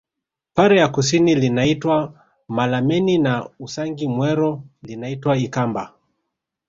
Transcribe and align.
Pare 0.53 0.77
ya 0.79 0.87
kusini 0.87 1.35
linaitwa 1.35 2.21
Malameni 2.47 3.17
na 3.17 3.49
Usangi 3.59 4.07
Mwero 4.07 4.63
linaitwa 4.83 5.37
Ikamba 5.37 5.93